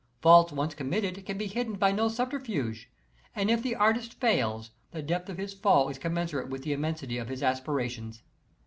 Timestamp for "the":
3.61-3.75, 4.89-5.03, 6.63-6.73